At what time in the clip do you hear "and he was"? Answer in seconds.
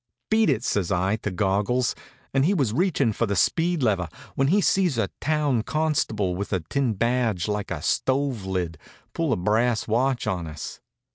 2.33-2.73